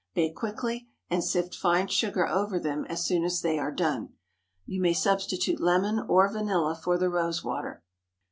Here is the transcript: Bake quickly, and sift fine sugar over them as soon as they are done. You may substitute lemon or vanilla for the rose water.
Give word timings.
Bake 0.15 0.35
quickly, 0.35 0.87
and 1.11 1.23
sift 1.23 1.53
fine 1.53 1.85
sugar 1.87 2.25
over 2.27 2.57
them 2.59 2.85
as 2.89 3.05
soon 3.05 3.23
as 3.23 3.41
they 3.41 3.59
are 3.59 3.71
done. 3.71 4.13
You 4.65 4.81
may 4.81 4.93
substitute 4.93 5.59
lemon 5.61 5.99
or 6.09 6.27
vanilla 6.27 6.75
for 6.75 6.97
the 6.97 7.07
rose 7.07 7.43
water. 7.43 7.83